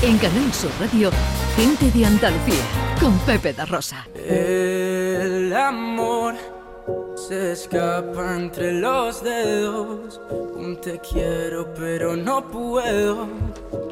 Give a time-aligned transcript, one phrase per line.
[0.00, 1.10] En Canal Sur Radio,
[1.56, 2.62] Gente de Andalucía,
[3.00, 4.06] con Pepe da Rosa.
[4.14, 6.36] El amor
[7.16, 10.20] se escapa entre los dedos.
[10.54, 13.26] Un te quiero, pero no puedo.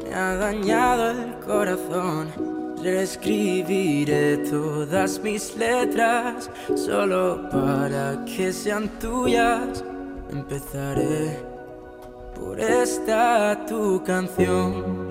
[0.05, 2.31] Me ha dañado el corazón.
[2.81, 9.83] Reescribiré todas mis letras solo para que sean tuyas.
[10.31, 11.43] Empezaré
[12.33, 15.06] por esta tu canción.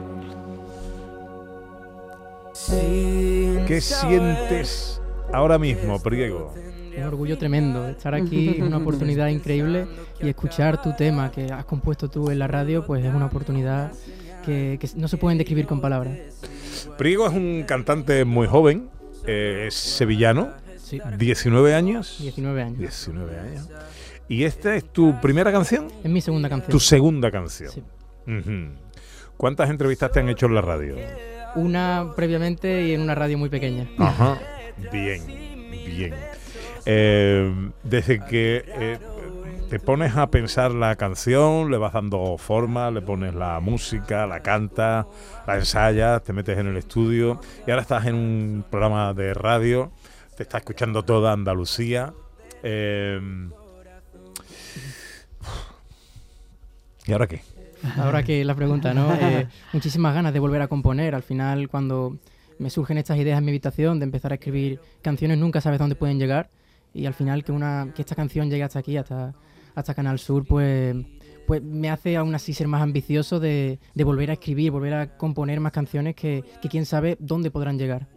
[2.68, 5.00] ¿Qué sientes
[5.32, 6.52] ahora mismo, Priego?
[6.96, 9.86] Un orgullo tremendo estar aquí, una oportunidad increíble
[10.20, 13.92] y escuchar tu tema que has compuesto tú en la radio, pues es una oportunidad
[14.44, 16.18] que, no se pueden describir con palabras.
[16.98, 18.88] Priego es un cantante muy joven,
[19.26, 21.00] eh, es sevillano, sí.
[21.18, 22.18] 19 años.
[22.20, 22.78] 19 años.
[22.78, 23.68] 19 años.
[24.28, 25.88] ¿Y esta es tu primera canción?
[26.02, 26.70] Es mi segunda canción.
[26.70, 27.70] Tu segunda canción.
[27.70, 27.82] Sí.
[29.36, 30.96] ¿Cuántas entrevistas te han hecho en la radio?
[31.56, 33.88] Una previamente y en una radio muy pequeña.
[33.98, 34.38] Ajá.
[34.92, 36.14] Bien, bien.
[36.84, 38.98] Eh, desde que eh,
[39.68, 44.40] te pones a pensar la canción, le vas dando forma, le pones la música, la
[44.40, 45.06] cantas,
[45.46, 49.90] la ensayas, te metes en el estudio y ahora estás en un programa de radio,
[50.36, 52.12] te está escuchando toda Andalucía.
[52.62, 53.20] Eh,
[57.06, 57.55] ¿Y ahora qué?
[57.96, 59.14] Ahora que la pregunta, ¿no?
[59.14, 61.14] Eh, muchísimas ganas de volver a componer.
[61.14, 62.18] Al final, cuando
[62.58, 65.94] me surgen estas ideas en mi habitación de empezar a escribir canciones, nunca sabes dónde
[65.94, 66.50] pueden llegar.
[66.94, 69.34] Y al final que, una, que esta canción llegue hasta aquí, hasta,
[69.74, 70.96] hasta Canal Sur, pues,
[71.46, 75.16] pues me hace aún así ser más ambicioso de, de volver a escribir, volver a
[75.18, 78.08] componer más canciones que, que quién sabe dónde podrán llegar.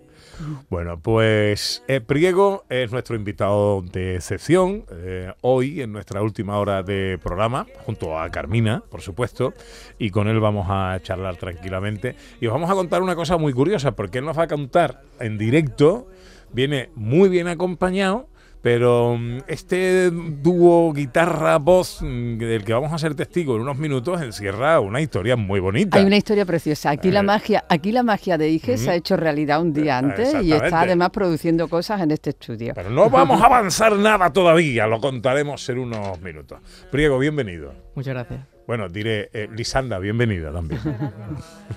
[0.70, 6.84] Bueno, pues eh, Priego es nuestro invitado de excepción eh, hoy en nuestra última hora
[6.84, 9.54] de programa, junto a Carmina, por supuesto,
[9.98, 12.16] y con él vamos a charlar tranquilamente.
[12.40, 15.02] Y os vamos a contar una cosa muy curiosa, porque él nos va a contar
[15.20, 16.08] en directo,
[16.52, 18.28] viene muy bien acompañado
[18.62, 24.22] pero mm, este dúo guitarra-voz mm, del que vamos a ser testigos en unos minutos
[24.22, 25.98] encierra una historia muy bonita.
[25.98, 26.90] Hay una historia preciosa.
[26.90, 27.24] Aquí la eh.
[27.24, 30.82] magia, aquí la magia de Ige se ha hecho realidad un día antes y está
[30.82, 32.74] además produciendo cosas en este estudio.
[32.76, 36.60] Pero no vamos a avanzar nada todavía, lo contaremos en unos minutos.
[36.92, 37.74] Priego, bienvenido.
[37.96, 38.59] Muchas gracias.
[38.70, 40.80] Bueno, diré, eh, Lisanda, bienvenida también.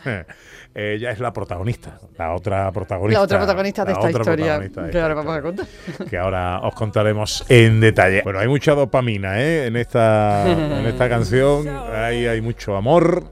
[0.74, 3.18] Ella es la protagonista, la otra protagonista.
[3.18, 4.60] La otra protagonista de esta historia
[4.90, 5.66] que ahora vamos a contar.
[6.10, 8.20] Que ahora os contaremos en detalle.
[8.22, 9.68] Bueno, hay mucha dopamina ¿eh?
[9.68, 13.24] en, esta, en esta canción, hay, hay mucho amor.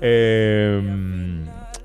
[0.00, 0.80] Eh,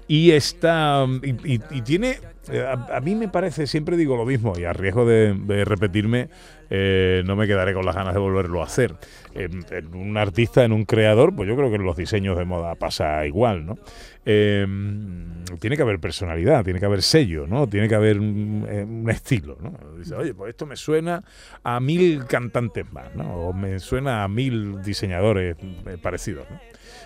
[0.10, 1.06] y está.
[1.22, 2.18] Y, tiene.
[2.52, 6.30] Eh, a, mí me parece, siempre digo lo mismo, y a riesgo de, repetirme,
[6.72, 8.96] eh, no me quedaré con las ganas de volverlo a hacer.
[9.34, 12.76] En, un artista, en un creador, pues yo creo que en los diseños de moda
[12.76, 13.78] pasa igual, ¿no?
[14.26, 17.68] Em, tiene que haber personalidad, tiene que haber sello, ¿no?
[17.68, 19.74] Tiene que haber un, eh, estilo, ¿no?
[19.98, 21.24] Dice, oye, pues esto me suena
[21.64, 23.50] a mil cantantes más, ¿no?
[23.50, 25.56] O me suena a mil diseñadores
[26.02, 26.60] parecidos, ¿no?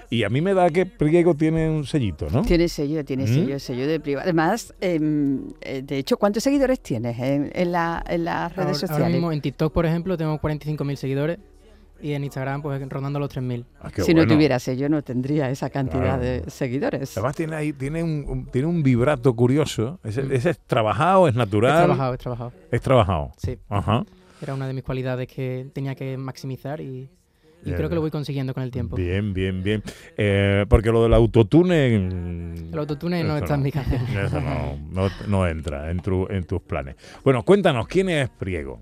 [0.09, 2.43] Y a mí me da que Priego tiene un sellito, ¿no?
[2.43, 3.27] Tiene sello, tiene ¿Mm?
[3.27, 4.23] sello, sello de privado.
[4.23, 9.01] Además, em, eh, de hecho, ¿cuántos seguidores tienes en, en, la, en las redes sociales?
[9.01, 11.39] Ahora mismo en TikTok, por ejemplo, tengo 45.000 seguidores
[12.03, 13.65] y en Instagram pues rondando los 3.000.
[13.81, 17.17] Ah, si no tuviera sello no tendría esa cantidad de seguidores.
[17.17, 19.99] Además tiene ahí tiene un, tiene un vibrato curioso.
[20.03, 20.31] ¿Ese, mm.
[20.33, 21.71] ¿Ese, es trabajado, es natural?
[21.71, 22.51] Es trabajado, es trabajado.
[22.71, 23.31] Es trabajado.
[23.37, 23.57] Sí.
[23.69, 24.03] Ajá.
[24.41, 27.09] Era una de mis cualidades que tenía que maximizar y
[27.65, 28.95] y creo que lo voy consiguiendo con el tiempo.
[28.95, 29.83] Bien, bien, bien.
[30.17, 31.95] Eh, porque lo del autotune...
[31.95, 34.01] El autotune no está en mi canción.
[34.17, 36.95] Eso no, no, entra en, en tus planes.
[37.23, 38.81] Bueno, cuéntanos, ¿quién es Priego?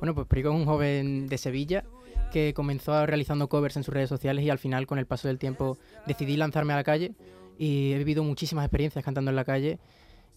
[0.00, 1.84] Bueno, pues Priego es un joven de Sevilla
[2.32, 5.38] que comenzó realizando covers en sus redes sociales y al final, con el paso del
[5.38, 7.12] tiempo, decidí lanzarme a la calle
[7.58, 9.78] y he vivido muchísimas experiencias cantando en la calle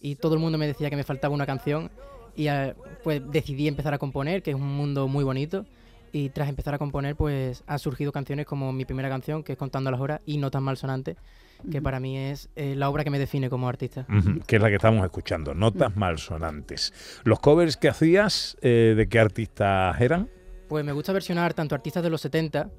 [0.02, 1.90] y todo el mundo me decía que me faltaba una canción
[2.36, 5.64] y eh, pues decidí empezar a componer, que es un mundo muy bonito
[6.14, 9.58] y tras empezar a componer, pues han surgido canciones como mi primera canción, que es
[9.58, 11.16] Contando las Horas, y No tan malsonante,
[11.68, 14.06] que para mí es eh, la obra que me define como artista.
[14.46, 17.20] Que es la que estamos escuchando, Notas malsonantes.
[17.24, 20.30] ¿Los covers que hacías, eh, de qué artistas eran?
[20.68, 22.70] Pues me gusta versionar tanto artistas de los 70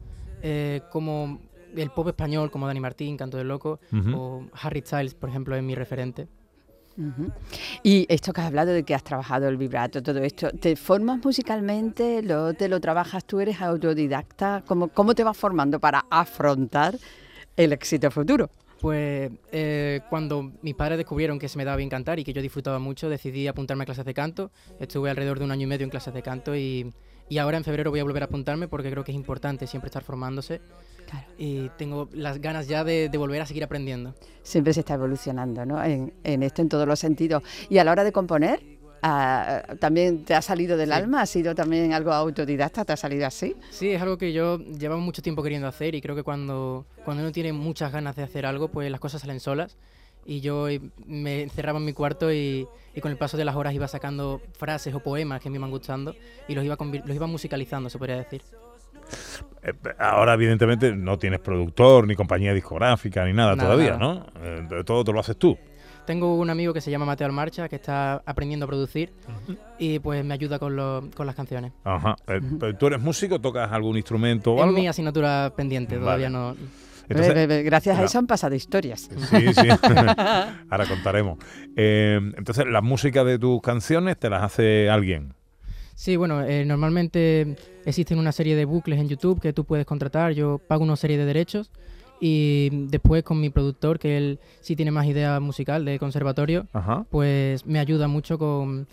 [0.41, 1.41] eh, como
[1.75, 3.81] el pop español, como Dani Martín, Canto del Loco,
[4.13, 6.29] o Harry Styles, por ejemplo, es mi referente.
[7.83, 11.23] Y esto que has hablado de que has trabajado el vibrato, todo esto, ¿te formas
[11.23, 12.21] musicalmente?
[12.23, 13.39] Lo, ¿Te lo trabajas tú?
[13.39, 14.63] ¿Eres autodidacta?
[14.65, 16.95] ¿Cómo, ¿Cómo te vas formando para afrontar
[17.57, 18.49] el éxito futuro?
[18.79, 22.41] Pues eh, cuando mis padres descubrieron que se me daba bien cantar y que yo
[22.41, 24.51] disfrutaba mucho, decidí apuntarme a clases de canto.
[24.79, 26.93] Estuve alrededor de un año y medio en clases de canto y,
[27.29, 29.87] y ahora en febrero voy a volver a apuntarme porque creo que es importante siempre
[29.87, 30.61] estar formándose
[31.37, 34.13] y tengo las ganas ya de, de volver a seguir aprendiendo.
[34.43, 35.83] Siempre se está evolucionando, ¿no?
[35.83, 37.43] En, en esto, en todos los sentidos.
[37.69, 38.61] Y a la hora de componer,
[39.01, 40.93] ah, ¿también te ha salido del Sí.
[40.95, 41.21] alma?
[41.21, 42.85] ¿Ha sido también algo autodidacta?
[42.85, 43.55] ¿Te ha salido así?
[43.69, 47.23] Sí, es algo que yo llevaba mucho tiempo queriendo hacer y creo que cuando, cuando
[47.23, 49.77] uno tiene muchas ganas de hacer algo, pues las cosas salen solas.
[50.27, 53.55] Y yo eh, me encerraba en mi cuarto y, y con el paso de las
[53.55, 56.15] horas iba sacando frases o poemas que me iban gustando
[56.47, 58.41] y los iba, los iba musicalizando, se podría decir.
[59.63, 64.25] Eh, Ahora, evidentemente, no tienes productor, ni compañía discográfica, ni nada, Nada, todavía, nada.
[64.35, 64.79] ¿no?
[64.79, 65.57] Eh, todo te lo haces tú.
[66.05, 69.11] Tengo un amigo que se llama Mateo Almarcha que está aprendiendo a producir
[69.79, 71.71] y pues me ayuda con, lo- con las canciones.
[71.83, 72.15] Ajá.
[72.27, 73.41] Eh, pero ¿Tú eres músico?
[73.41, 74.77] ¿Tocas algún instrumento o Es algo?
[74.77, 76.37] mi asignatura pendiente, todavía Vale.
[76.37, 76.55] no...
[77.09, 79.09] Entonces- Gracias a eso han pasado historias.
[79.29, 79.67] Sí, sí.
[80.69, 81.39] Ahora contaremos.
[81.75, 85.33] Eh, entonces, ¿la música de tus canciones te las hace alguien?
[85.95, 87.55] Sí, bueno, eh, normalmente
[87.85, 90.33] existen una serie de bucles en YouTube que tú puedes contratar.
[90.33, 91.71] Yo pago una serie de derechos
[92.19, 97.05] y después con mi productor, que él sí tiene más idea musical de conservatorio, Ajá.
[97.09, 98.87] pues me ayuda mucho con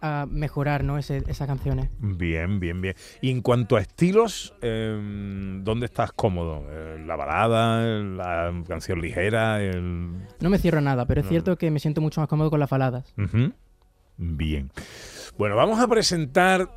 [0.00, 0.96] a mejorar ¿no?
[0.96, 1.90] Ese- esas canciones.
[1.98, 2.94] Bien, bien, bien.
[3.20, 4.96] Y en cuanto a estilos, eh,
[5.64, 6.62] ¿dónde estás cómodo?
[6.70, 9.60] Eh, ¿La balada, la canción ligera?
[9.60, 10.12] El...
[10.38, 12.60] No me cierro a nada, pero es cierto que me siento mucho más cómodo con
[12.60, 13.12] las baladas.
[14.18, 14.70] Bien.
[15.38, 16.68] Bueno, vamos a presentar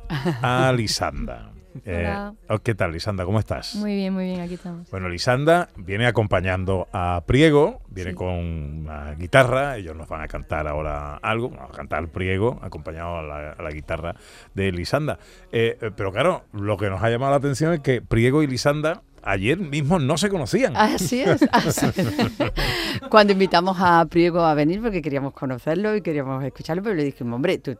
[0.42, 1.50] a Lisanda.
[1.86, 2.14] Eh,
[2.50, 3.24] oh, ¿Qué tal, Lisanda?
[3.24, 3.74] ¿Cómo estás?
[3.76, 4.90] Muy bien, muy bien, aquí estamos.
[4.90, 8.16] Bueno, Lisanda viene acompañando a Priego, viene Sí.
[8.16, 13.16] con una guitarra, ellos nos van a cantar ahora algo, van a cantar Priego, acompañado
[13.18, 14.14] a la, a la guitarra
[14.54, 15.18] de Lisanda.
[15.50, 18.46] Eh, eh, pero claro, lo que nos ha llamado la atención es que Priego y
[18.46, 20.76] Lisanda ayer mismo no se conocían.
[20.76, 21.40] Así es.
[21.52, 22.06] así es.
[23.10, 27.34] Cuando invitamos a Priego a venir, porque queríamos conocerlo y queríamos escucharlo, pero le dijimos,
[27.36, 27.76] hombre, tú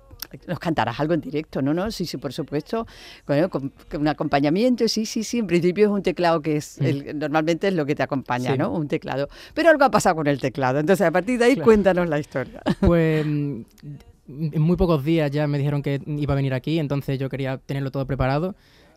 [0.46, 1.74] nos cantarás algo en directo, ¿no?
[1.74, 2.86] no Sí, sí, por supuesto.
[3.26, 5.38] Bueno, con, un acompañamiento, sí, sí, sí.
[5.40, 8.58] En principio es un teclado que es, el- normalmente es lo que te acompaña, Sí.
[8.58, 8.70] ¿no?
[8.72, 9.28] Un teclado.
[9.54, 10.78] Pero algo ha pasado con el teclado.
[10.78, 11.64] Entonces, a partir de ahí, Claro.
[11.64, 12.60] cuéntanos la historia.
[12.80, 13.60] Pues mm,
[14.28, 17.58] en muy pocos días ya me dijeron que iba a venir aquí, entonces yo quería
[17.58, 18.54] tenerlo todo preparado.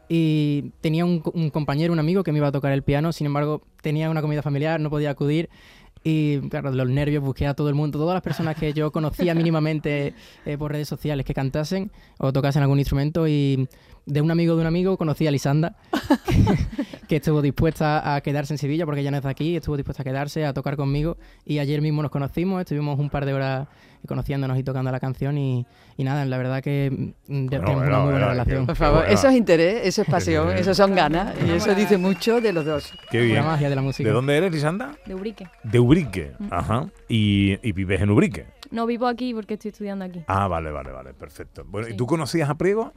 [0.07, 3.11] Y tenía un, co- un compañero, un amigo que me iba a tocar el piano,
[3.11, 5.49] sin embargo tenía una comida familiar, no podía acudir.
[6.03, 9.33] Y claro, los nervios busqué a todo el mundo, todas las personas que yo conocía
[9.35, 10.13] mínimamente
[10.45, 13.27] eh, por redes sociales que cantasen o tocasen algún instrumento.
[13.27, 13.67] Y
[14.05, 15.75] de un amigo de un amigo conocí a Lisanda,
[16.27, 16.57] que,
[17.07, 20.03] que estuvo dispuesta a quedarse en Sevilla porque ella no es de aquí, estuvo dispuesta
[20.03, 21.17] a quedarse, a tocar conmigo.
[21.43, 23.67] Y ayer mismo nos conocimos, estuvimos un par de horas
[24.05, 25.37] conociéndonos y tocando la canción.
[25.37, 25.65] Y,
[25.97, 28.65] y nada, la verdad que mm, ya Bueno, tenemos bueno, una muy buena bueno, relación.
[28.65, 29.13] Por favor, bueno.
[29.13, 31.33] eso es interés, eso es pasión, eso son ganas.
[31.45, 32.93] Y eso dice mucho de los dos.
[33.11, 33.45] Qué La bien.
[33.45, 34.07] magia de la música.
[34.07, 34.95] ¿De dónde eres, Lisanda?
[35.05, 35.47] De Ubrique.
[35.63, 36.31] De Ubrique.
[36.49, 36.87] Ajá.
[37.07, 38.45] Y, y vives en Ubrique.
[38.71, 40.23] No vivo aquí porque estoy estudiando aquí.
[40.27, 41.63] Ah, vale, vale, vale, perfecto.
[41.67, 42.93] Bueno, ¿y tú conocías a Priego?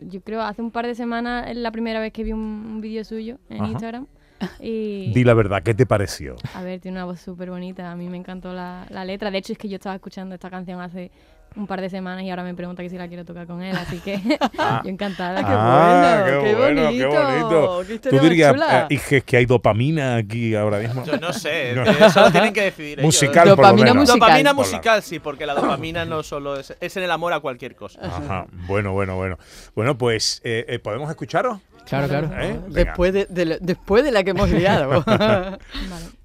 [0.00, 2.80] Yo creo hace un par de semanas es la primera vez que vi un, un
[2.80, 3.70] vídeo suyo en Ajá.
[3.72, 4.06] Instagram.
[4.60, 6.36] Y Di la verdad, ¿qué te pareció?
[6.54, 7.90] a ver, tiene una voz súper bonita.
[7.90, 9.30] A mí me encantó la, la letra.
[9.30, 11.10] De hecho, es que yo estaba escuchando esta canción hace
[11.56, 13.76] un par de semanas y ahora me pregunta que si la quiero tocar con él.
[13.76, 14.18] Así que
[14.84, 15.38] yo encantada.
[15.40, 17.78] qué Ah, bueno, qué qué bueno, qué bonito, bonito.
[17.80, 18.86] qué Tú historia más dirías, chula.
[18.90, 21.04] eh, que hay dopamina aquí ahora mismo.
[21.04, 21.84] Yo no sé, No.
[21.84, 23.04] que eso lo tienen que decidir ellos.
[23.04, 24.08] Musical, por lo Dopamina menos.
[24.08, 24.42] musical.
[24.44, 28.00] Dopamina sí, porque la dopamina no solo es, es en el amor a cualquier cosa.
[28.02, 28.46] Ajá.
[28.66, 29.38] Bueno, bueno, bueno.
[29.76, 31.60] Bueno, pues, eh, eh, ¿podemos escucharos?
[31.86, 32.30] Claro, claro.
[32.40, 32.60] ¿Eh?
[32.68, 35.02] Después de, de lo- después de la que hemos liado.
[35.06, 35.58] Vale.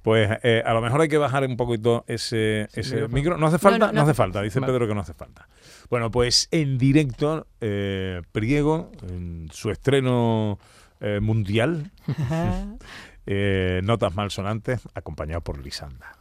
[0.01, 2.67] Pues eh, a lo mejor hay que bajar un poquito ese,
[3.09, 3.37] micro.
[3.37, 3.78] ¿No hace falta?
[3.78, 4.42] No, no, no hace falta.
[4.42, 4.73] Dice Vale.
[4.73, 5.47] Pedro que no hace falta.
[5.89, 10.59] Bueno, pues en directo, eh, Priego, en su estreno
[11.01, 11.92] eh, mundial,
[13.25, 16.16] eh, Notas Malsonantes, acompañado por Lisanda.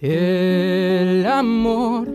[0.00, 0.73] El
[1.38, 2.08] amor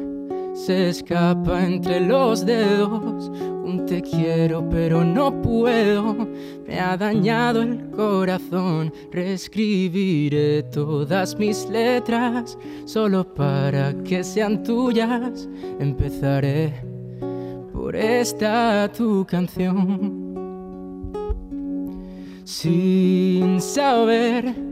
[0.53, 3.29] se escapa entre los dedos.
[3.63, 6.27] Un te quiero, pero no puedo.
[6.67, 8.91] Me ha dañado el corazón.
[9.11, 15.47] Reescribiré todas mis letras solo para que sean tuyas.
[15.79, 16.83] Empezaré
[17.71, 20.27] por esta tu canción.
[22.43, 24.68] Sin saber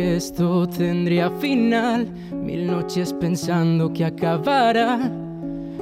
[0.00, 2.06] esto tendría final.
[2.32, 5.10] Mil noches pensando que acabara.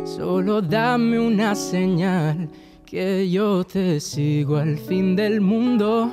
[0.04, 2.49] Solo dame una señal
[2.85, 6.11] que yo te sigo al fin del mundo.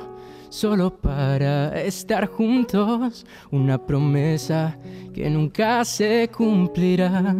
[0.48, 3.24] Solo para estar juntos.
[3.50, 4.76] Una promesa
[5.12, 7.34] que nunca se cumplirá.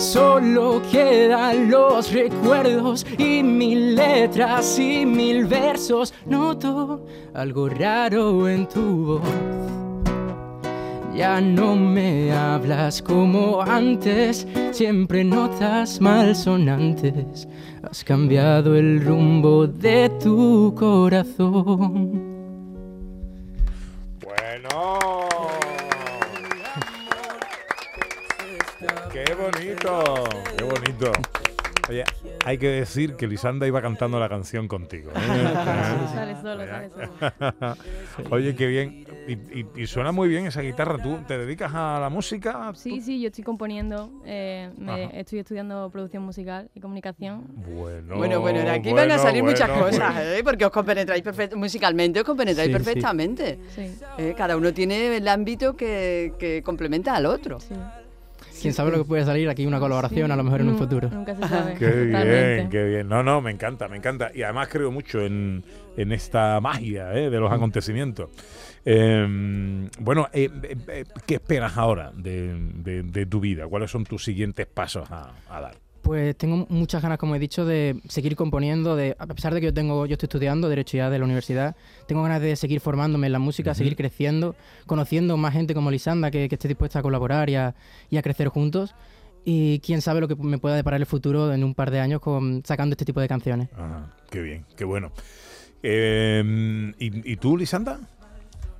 [0.00, 6.14] Solo quedan los recuerdos y mil letras y mil versos.
[6.24, 7.04] Noto
[7.34, 9.20] algo raro en tu voz.
[11.14, 17.46] Ya no me hablas como antes, siempre notas malsonantes.
[17.82, 22.24] Has cambiado el rumbo de tu corazón.
[24.24, 25.28] Bueno.
[29.12, 30.24] Qué bonito,
[30.56, 31.12] qué bonito.
[31.88, 32.04] Oye,
[32.44, 35.10] hay que decir que Lisanda iba cantando la canción contigo.
[35.10, 35.14] ¿eh?
[36.14, 37.76] Sale solo, sale solo.
[38.30, 39.06] Oye, qué bien.
[39.26, 40.98] Y, y- y suena muy bien esa guitarra.
[41.02, 42.72] ¿Tú te dedicas a la música?
[42.76, 47.44] Sí, sí, yo estoy componiendo, eh, me- estoy estudiando producción musical y comunicación.
[47.56, 50.30] Bueno, Bueno, bueno, de aquí van a bueno, salir muchas bueno, cosas, bueno.
[50.30, 50.42] ¿eh?
[50.44, 51.24] porque os compenetráis
[51.56, 52.78] musicalmente, os compenetráis Sí, sí.
[52.84, 53.58] perfectamente.
[53.74, 54.34] Sí, ¿eh?
[54.36, 57.58] Cada uno tiene el ámbito que, que complementa al otro.
[58.62, 60.78] Quién sabe lo que puede salir aquí, una colaboración a lo mejor en un Nu-
[60.78, 61.08] futuro.
[61.10, 61.74] Nunca se sabe.
[61.78, 63.08] Qué bien, qué bien.
[63.08, 64.30] No, no, me encanta, me encanta.
[64.34, 65.64] Y además creo mucho en,
[65.96, 67.30] en esta magia ¿eh?
[67.30, 68.30] de los acontecimientos.
[68.84, 73.66] Eh, bueno, eh, eh, eh, ¿qué esperas ahora de, de- de tu vida?
[73.66, 75.74] ¿Cuáles son tus siguientes pasos a, a dar?
[76.02, 79.66] Pues tengo muchas ganas, como he dicho, de seguir componiendo, de a pesar de que
[79.66, 81.76] yo tengo, yo estoy estudiando derecho ya de la universidad,
[82.06, 86.30] tengo ganas de seguir formándome en la música, seguir creciendo, conociendo más gente como Lisanda
[86.30, 87.74] que, que esté dispuesta a colaborar y a,
[88.08, 88.94] y a crecer juntos.
[89.44, 92.20] Y quién sabe lo que me pueda deparar el futuro en un par de años
[92.20, 93.68] con, sacando este tipo de canciones.
[93.76, 95.12] Ah, qué bien, qué bueno.
[95.82, 98.00] Eh, ¿y, y tú, Lisanda?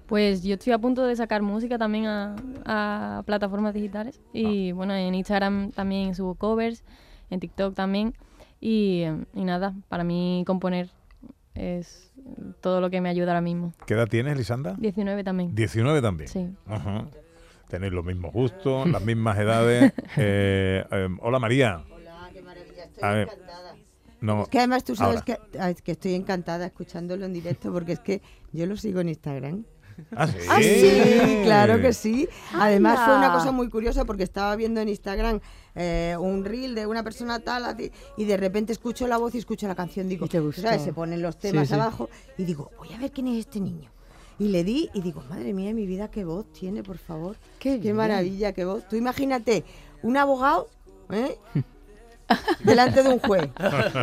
[0.06, 2.34] Pues yo estoy a punto de sacar música también a,
[2.66, 4.20] a plataformas digitales.
[4.32, 6.82] Y bueno, en Instagram también subo covers,
[7.30, 8.14] en TikTok también.
[8.60, 10.90] Y, y nada, para mí componer
[11.54, 12.12] es
[12.60, 13.72] todo lo que me ayuda ahora mismo.
[13.86, 14.74] ¿Qué edad tienes, Lisanda?
[14.78, 15.54] 19 también.
[15.54, 16.28] 19 también.
[16.28, 16.48] Sí.
[16.66, 17.06] Ajá.
[17.68, 19.92] Tenéis los mismos gustos, las mismas edades.
[20.16, 21.84] Eh, eh, hola, María.
[21.90, 23.28] Hola, qué maravilla, estoy A ver.
[23.28, 23.76] encantada.
[24.20, 27.92] No, Es que además tú sabes que, es que estoy encantada escuchándolo en directo porque
[27.92, 28.20] es que
[28.52, 29.64] yo lo sigo en Instagram.
[30.16, 30.38] Ah, sí.
[30.48, 32.28] Ah, sí, claro que sí.
[32.54, 35.40] Además fue una cosa muy curiosa porque estaba viendo en Instagram
[35.74, 37.76] eh, un reel de una persona tal
[38.16, 40.08] y de repente escucho la voz y escucho la canción.
[40.08, 40.62] Digo, ¿Y te gustó?
[40.62, 40.82] ¿sabes?
[40.82, 41.74] Se ponen los temas sí.
[41.74, 43.90] abajo y digo, voy a ver quién es este niño.
[44.38, 47.36] Y le di y digo, madre mía, mi vida, qué voz tiene, por favor.
[47.58, 47.94] Qué bien.
[47.94, 48.88] maravilla, qué voz.
[48.88, 49.64] Tú imagínate,
[50.02, 50.68] un abogado,
[51.10, 51.36] ¿eh?
[52.64, 53.48] delante de un juez.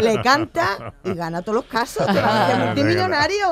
[0.01, 2.05] Le canta y gana todos los casos.
[2.05, 3.48] Te Ah, multimillonario.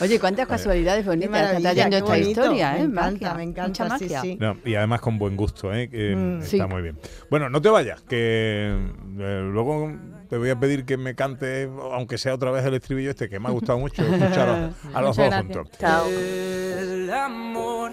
[0.00, 2.28] Oye, cuántas casualidades bonitas está trayendo esta bonito.
[2.30, 2.80] historia, ¿eh?
[2.80, 4.20] Me encanta, Magia, me mucha sí, magia.
[4.20, 4.36] sí.
[4.40, 5.88] No, y además con buen gusto, ¿eh?
[5.88, 6.42] que Mm.
[6.42, 6.62] está Sí.
[6.62, 6.98] muy bien.
[7.30, 8.76] Bueno, no te vayas, que
[9.18, 9.92] eh, luego
[10.28, 13.38] te voy a pedir que me cante, aunque sea otra vez el estribillo este, que
[13.38, 14.54] me ha gustado mucho escuchar a,
[14.98, 15.42] a los Muchas dos gracias.
[15.42, 15.78] juntos.
[15.78, 16.06] Chao.
[16.08, 17.92] El amor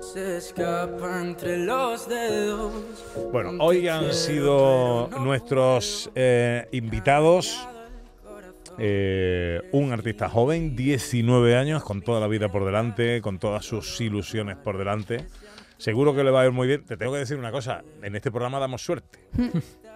[0.00, 2.72] se escapa entre los dedos.
[3.32, 7.66] Bueno, hoy han sido nuestros eh, invitados.
[8.78, 14.00] eh, un artista joven, 19 años, con toda la vida por delante, con todas sus
[14.00, 15.26] ilusiones por delante.
[15.76, 16.84] Seguro que le va a ir muy bien.
[16.84, 19.18] Te tengo que decir una cosa, en este programa damos suerte.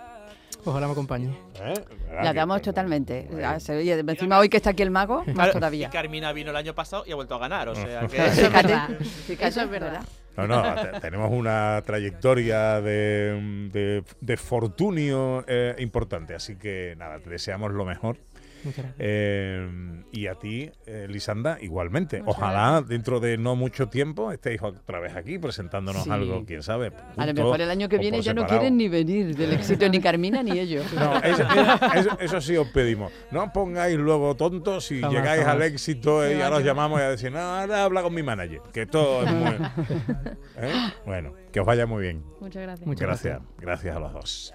[0.65, 1.29] Ojalá me acompañe.
[1.61, 1.75] ¿eh?
[2.23, 3.27] La damos que- totalmente.
[3.31, 3.49] Bueno.
[3.49, 5.89] Ah, se- Oye, encima hoy que está aquí el mago, más Claro, todavía.
[5.89, 8.17] Y Carmina vino el año pasado y ha vuelto a ganar, o sea que...
[8.23, 10.03] Fíjate, fíjate, Eso es verdad.
[10.37, 17.19] No, no, te- tenemos una trayectoria de, de, de fortunio eh, importante, así que nada,
[17.21, 18.17] te deseamos lo mejor.
[18.99, 22.23] Eh, y a ti, eh, Lisanda, igualmente.
[22.23, 26.11] Muchas Ojalá dentro de no mucho tiempo estéis otra vez aquí presentándonos Sí.
[26.11, 26.93] algo, quién sabe.
[27.17, 30.01] A lo mejor el año que viene ya no quieren ni venir del éxito ni
[30.01, 30.85] Carmina ni ellos.
[30.95, 31.43] No, eso,
[31.95, 33.13] eso- eso sí os pedimos.
[33.31, 35.55] No os pongáis luego tontos y Jamás, llegáis jamás.
[35.57, 38.61] al éxito y ahora os llamamos y a decir, no, ahora habla con mi manager,
[38.73, 39.51] que todo es muy...
[40.57, 40.73] ¿Eh?
[41.07, 42.23] Bueno, que os vaya muy bien.
[42.41, 42.87] Muchas gracias.
[42.87, 44.55] Muchas Gracias, gracias a los dos.